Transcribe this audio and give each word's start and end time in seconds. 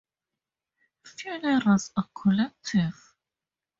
Funerals 1.03 1.91
are 1.95 2.09
collective. 2.15 3.13